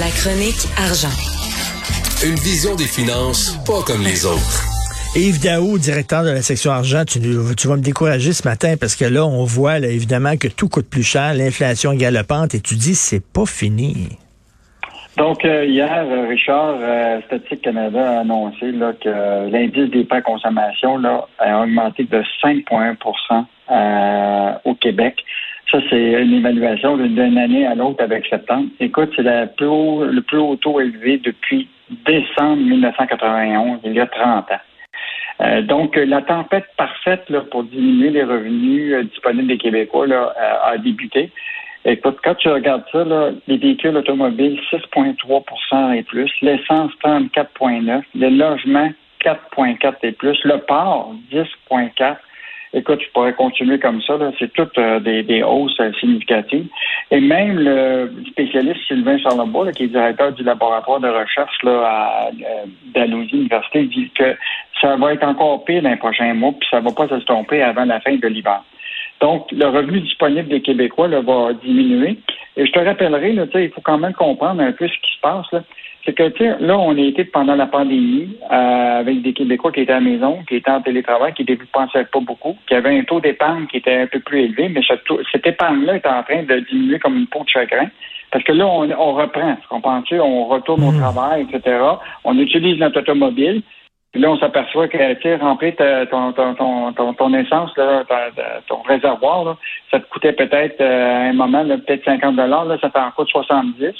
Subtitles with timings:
[0.00, 1.14] La chronique argent.
[2.26, 4.64] Une vision des finances pas comme les autres.
[5.14, 8.96] Yves Daou, directeur de la section argent, tu, tu, vas me décourager ce matin parce
[8.96, 12.60] que là, on voit là, évidemment que tout coûte plus cher, l'inflation est galopante et
[12.60, 14.08] tu dis c'est pas fini.
[15.16, 20.22] Donc, euh, hier, euh, Richard, euh, Statistique Canada a annoncé là, que l'indice des prêts
[20.22, 23.44] consommation là, a augmenté de 5,1%
[24.64, 25.24] au Québec.
[25.70, 28.68] Ça, c'est une évaluation d'une année à l'autre avec septembre.
[28.80, 31.68] Écoute, c'est le plus haut, le taux élevé depuis
[32.06, 34.60] décembre 1991, il y a 30 ans.
[35.40, 40.32] Euh, donc, la tempête parfaite là, pour diminuer les revenus euh, disponibles des Québécois là,
[40.40, 41.32] euh, a débuté.
[41.84, 48.30] Écoute, quand tu regardes ça, là, les véhicules automobiles, 6,3% et plus, l'essence 34,9, les
[48.30, 48.90] logements
[49.24, 52.16] 4,4 et plus, le port 10,4
[52.76, 54.18] Écoute, je pourrais continuer comme ça.
[54.38, 56.66] C'est toutes euh, des, hausses euh, significatives.
[57.12, 62.28] Et même le spécialiste Sylvain Charlebois, qui est directeur du laboratoire de recherche là, à
[62.28, 64.36] euh, Dalhousie Université, dit que
[64.80, 67.62] ça va être encore pire dans les prochains mois, puis ça ne va pas s'estomper
[67.62, 68.60] avant la fin de l'hiver.
[69.20, 72.18] Donc, le revenu disponible des Québécois là, va diminuer.
[72.56, 75.46] Et je te rappellerai, il faut quand même comprendre un peu ce qui se passe.
[75.52, 75.60] Là
[76.04, 79.80] c'est que, tu là, on a été pendant la pandémie euh, avec des Québécois qui
[79.80, 82.98] étaient à la maison, qui étaient en télétravail, qui ne dépensaient pas beaucoup, qui avaient
[82.98, 84.82] un taux d'épargne qui était un peu plus élevé, mais
[85.32, 87.88] cette épargne-là est en train de diminuer comme une peau de chagrin.
[88.30, 90.20] Parce que là, on, reprend, tu comprends-tu?
[90.20, 90.98] On retourne au mmh.
[90.98, 91.78] travail, etc.
[92.24, 93.62] On utilise notre automobile.
[94.12, 95.74] Puis là, on s'aperçoit que, tu remplir
[96.10, 98.04] ton, ton, ton, ton, essence, là,
[98.68, 99.56] ton, réservoir, là,
[99.90, 103.94] ça te coûtait peut-être euh, à un moment, peut-être 50 là, ça t'en coûte 70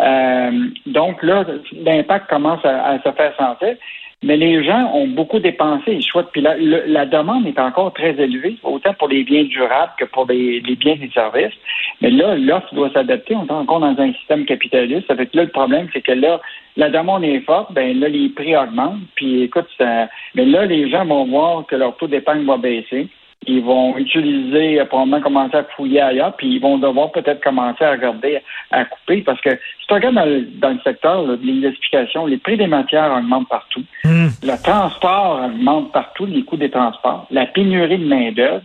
[0.00, 0.50] euh,
[0.86, 3.76] donc là, l'impact commence à, se faire sentir.
[4.22, 5.92] Mais les gens ont beaucoup dépensé.
[5.92, 6.30] Ils souhaitent.
[6.32, 10.26] Puis la, la, demande est encore très élevée, autant pour les biens durables que pour
[10.26, 11.52] les, biens et services.
[12.00, 13.36] Mais là, l'offre doit s'adapter.
[13.36, 15.10] On est encore dans un système capitaliste.
[15.10, 16.40] Avec là, le problème, c'est que là,
[16.78, 17.72] la demande est forte.
[17.74, 19.02] Ben là, les prix augmentent.
[19.14, 23.08] Puis écoute, ça, mais là, les gens vont voir que leur taux d'épargne va baisser
[23.46, 27.84] ils vont utiliser, euh, probablement commencer à fouiller ailleurs, puis ils vont devoir peut-être commencer
[27.84, 28.40] à regarder,
[28.70, 32.66] à couper, parce que si tu regardes dans le, secteur de l'identification, les prix des
[32.66, 33.82] matières augmentent partout.
[34.04, 34.28] Hmm.
[34.42, 37.26] Le transport augmente partout, les coûts des transports.
[37.30, 38.62] La pénurie de main-d'œuvre.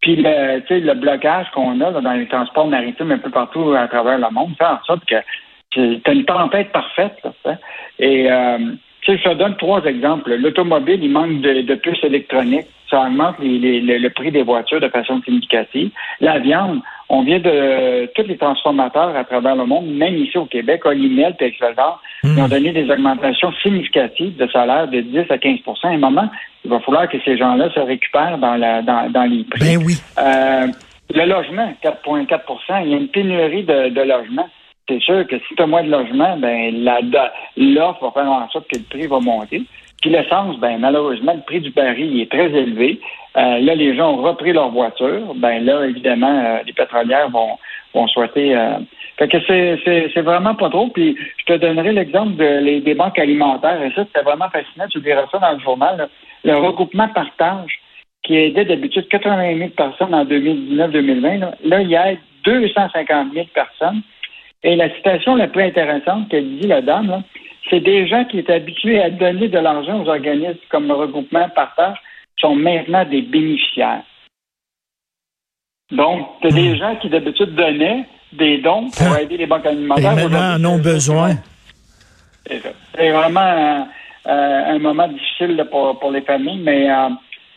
[0.00, 4.18] Puis le, le blocage qu'on a dans les transports maritimes un peu partout à travers
[4.18, 5.16] le monde fait en sorte que
[5.70, 7.16] tu as une tempête parfaite.
[7.24, 7.58] Là,
[7.98, 8.58] et euh,
[9.06, 10.34] je te donne trois exemples.
[10.36, 15.20] L'automobile, il manque de, de puces électroniques ça augmente le prix des voitures de façon
[15.22, 15.90] significative.
[16.20, 20.46] La viande, on vient de tous les transformateurs à travers le monde, même ici au
[20.46, 21.52] Québec, Olimel et
[22.24, 22.38] mmh.
[22.38, 26.28] ont donné des augmentations significatives de salaire de 10 à 15 À un moment,
[26.64, 29.76] il va falloir que ces gens-là se récupèrent dans, la, dans, dans les prix.
[29.76, 29.94] Ben oui.
[30.18, 30.66] Euh,
[31.14, 34.48] le logement, 4,4% Il y a une pénurie de, de logements.
[34.88, 36.84] C'est sûr que si tu as moins de logements, ben
[37.56, 39.62] l'offre va faire en sorte que le prix va monter.
[40.00, 43.00] Puis l'essence, ben malheureusement, le prix du baril est très élevé.
[43.36, 45.34] Euh, là, les gens ont repris leur voiture.
[45.34, 47.58] Ben là, évidemment, euh, les pétrolières vont,
[47.94, 48.54] vont souhaiter.
[48.54, 48.78] Euh...
[49.18, 50.88] Fait que c'est, vraiment pas trop.
[50.88, 53.82] Puis je te donnerai l'exemple de, des banques alimentaires.
[53.82, 54.86] Et ça, c'était vraiment fascinant.
[54.88, 56.08] Tu diras ça dans le journal.
[56.44, 57.80] Le regroupement partage
[58.22, 61.38] qui aidait d'habitude 80 000 personnes en 2019-2020.
[61.38, 62.14] Là, là, il y a
[62.44, 64.02] 250 000 personnes.
[64.62, 67.22] Et la citation la plus intéressante qu'elle dit, la dame, là,
[67.70, 71.48] c'est des gens qui étaient habitués à donner de l'argent aux organismes comme le regroupement
[71.50, 71.96] partage
[72.38, 74.02] sont maintenant des bénéficiaires.
[75.90, 76.76] Donc, c'est des hmm.
[76.76, 79.18] gens qui d'habitude donnaient des dons pour hein?
[79.20, 80.12] aider les banques alimentaires.
[80.12, 81.36] Et maintenant en ont besoin.
[82.46, 83.88] C'est vraiment
[84.24, 87.08] un, moment difficile pour, pour les familles, mais euh,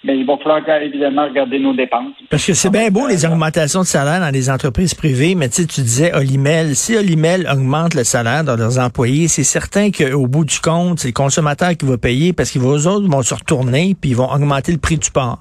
[0.03, 2.13] mais il va falloir évidemment regarder nos dépenses.
[2.29, 5.63] Parce que c'est bien beau les augmentations de salaire dans les entreprises privées, mais tu
[5.63, 10.59] disais Olimel, si Olimel augmente le salaire de leurs employés, c'est certain qu'au bout du
[10.59, 14.15] compte, c'est le consommateur qui va payer parce qu'ils autres vont se retourner puis ils
[14.15, 15.39] vont augmenter le prix du port.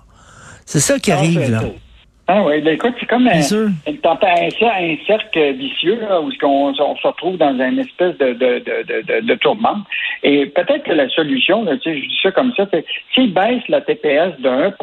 [0.67, 1.63] C'est ça qui arrive là.
[2.31, 3.43] Ah oui, ben écoute, c'est comme un, un,
[5.07, 9.35] cercle vicieux là, où on, on, se retrouve dans une espèce de, de, de, de,
[9.37, 9.79] tourment.
[10.23, 12.85] Et peut-être que la solution, là, je dis ça comme ça, c'est
[13.15, 14.75] s'ils baissent la TPS de 1%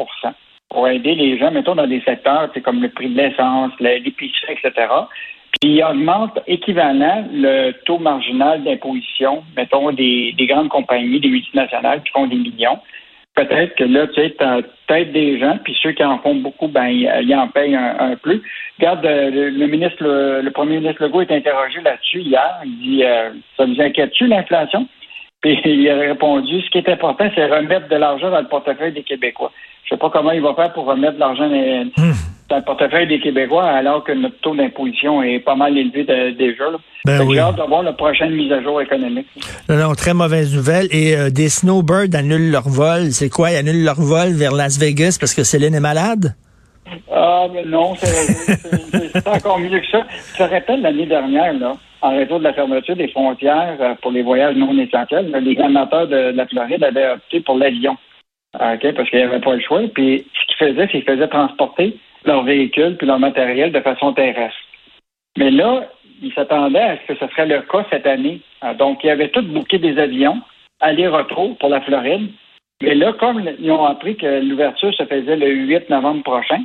[0.69, 4.87] pour aider les gens, mettons, dans des secteurs comme le prix de l'essence, l'épicerie, etc.,
[5.61, 12.03] puis ils augmentent équivalent le taux marginal d'imposition, mettons, des, des grandes compagnies, des multinationales
[12.03, 12.79] qui font des millions,
[13.35, 14.29] peut-être que là, tu sais,
[14.87, 18.41] peut-être des gens, puis ceux qui en font beaucoup, ben, ils, en payent un, peu.
[18.79, 22.61] Regarde, euh, le, ministre, le, premier ministre Legault est interrogé là-dessus hier.
[22.65, 24.87] Il dit, euh, ça vous inquiète-tu l'inflation?
[25.45, 28.93] Puis il a répondu, ce qui est important, c'est remettre de l'argent dans le portefeuille
[28.93, 29.51] des Québécois.
[29.83, 31.47] Je sais pas comment il va faire pour remettre de l'argent.
[31.47, 32.03] Dans...
[32.03, 32.13] Hmm.
[32.49, 36.03] dans le portefeuille des Québécois, alors que notre taux d'imposition est pas mal élevé
[36.33, 36.63] déjà.
[37.05, 37.35] Ben oui.
[37.35, 39.27] J'ai hâte de voir la prochaine mise à jour économique.
[39.69, 40.87] Non, non, très mauvaise nouvelle.
[40.89, 43.11] Et euh, des snowbirds annulent leur vol.
[43.11, 43.51] C'est quoi?
[43.51, 46.33] Ils annulent leur vol vers Las Vegas parce que Céline est malade?
[47.11, 50.03] Ah, mais non, c'est encore mieux que ça.
[50.33, 51.73] Je te rappelle l'année dernière, là,
[52.05, 56.07] en raison de la fermeture des frontières euh, pour les voyages non essentiels, les amateurs
[56.07, 57.97] de, la Floride avaient opté pour l'avion.
[58.53, 59.81] OK, parce qu'il n'y avait pas le choix.
[59.93, 64.13] Puis ce qu'ils faisaient, c'est qu'ils faisaient transporter leurs véhicules puis leur matériel de façon
[64.13, 64.55] terrestre.
[65.37, 65.89] Mais là,
[66.21, 68.39] ils s'attendaient à ce que ce serait le cas cette année.
[68.61, 70.39] Ah, donc, ils avaient tous booké des avions,
[70.79, 72.29] aller-retour pour la Floride.
[72.81, 76.63] Mais là, comme ils ont appris que l'ouverture se faisait le 8 novembre prochain,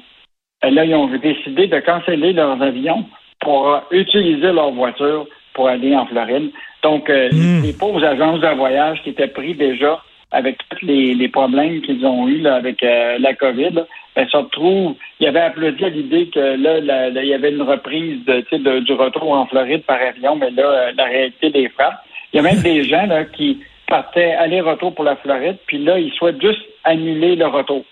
[0.62, 3.04] là, ils ont décidé de canceller leurs avions
[3.40, 6.50] pour utiliser leur voiture pour aller en Floride.
[6.82, 7.62] Donc, euh, hmm.
[7.62, 10.00] les pauvres agences de voyage qui étaient pris déjà
[10.32, 13.84] avec tous les, problèmes qu'ils ont eus avec euh, la COVID,
[14.14, 14.94] ben, se retrouvent.
[15.18, 18.92] Il y avait applaudi à l'idée que là, il y avait une reprise de, du
[18.92, 22.00] retour en Floride par avion, mais là, euh, la réalité des frappes.
[22.32, 25.98] Il y a même des gens là, qui partaient aller-retour pour la Floride, puis là,
[25.98, 27.84] ils souhaitent juste annuler le retour.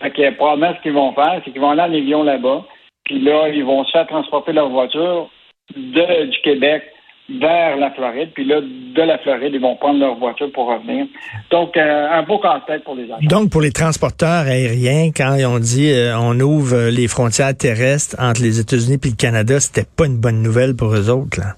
[0.00, 2.64] Fait que probablement ce qu'ils vont faire, c'est qu'ils vont aller en avion là-bas,
[3.04, 5.30] puis là, ils vont se faire transporter leur voiture
[5.76, 6.82] de, du Québec
[7.28, 11.06] vers la Floride, puis là, de la Floride, ils vont prendre leur voiture pour revenir.
[11.50, 13.16] Donc, euh, un beau casse-tête pour les agents.
[13.22, 18.14] Donc, pour les transporteurs aériens, quand ils ont dit euh, on ouvre les frontières terrestres
[18.18, 21.54] entre les États-Unis et le Canada, c'était pas une bonne nouvelle pour eux autres, là?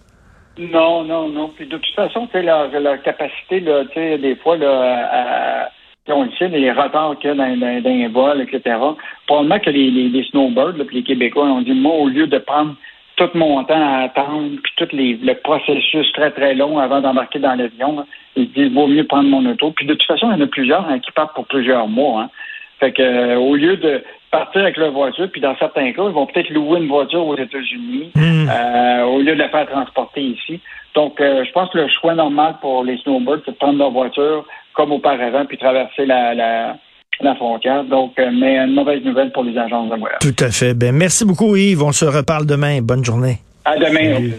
[0.59, 1.51] Non, non, non.
[1.55, 2.71] Puis de toute façon, sais, leur,
[3.03, 5.71] capacité, là, tu sais, des fois, là, à,
[6.08, 8.76] on le sait, les retards qu'il y a dans, dans, les vols, etc.
[9.26, 12.38] Probablement que les, les, snowbirds, là, puis les Québécois ont dit, moi, au lieu de
[12.38, 12.75] prendre
[13.17, 17.38] tout mon temps à attendre, puis tout les, le processus très, très long avant d'embarquer
[17.38, 18.05] dans l'avion.
[18.37, 19.70] Ils disent, vaut mieux prendre mon auto.
[19.70, 22.23] Puis de toute façon, il y en a plusieurs hein, qui partent pour plusieurs mois.
[22.23, 22.31] Hein.
[22.79, 26.12] Fait que euh, au lieu de partir avec leur voiture, puis dans certains cas, ils
[26.12, 28.49] vont peut-être louer une voiture aux États-Unis hmm.
[28.50, 30.61] euh, au lieu de la faire transporter ici.
[30.94, 33.91] Donc, euh, je pense que le choix normal pour les snowbirds, c'est de prendre leur
[33.91, 34.44] voiture
[34.76, 36.76] comme auparavant, puis traverser la, la,
[37.20, 37.82] la frontière.
[37.84, 40.19] Donc, euh, mais une mauvaise nouvelle pour les agences de voyage.
[40.20, 40.75] Tout à fait.
[40.75, 41.82] Ben, merci beaucoup, Yves.
[41.82, 42.81] On se reparle demain.
[42.82, 43.38] Bonne journée.
[43.64, 44.31] À demain.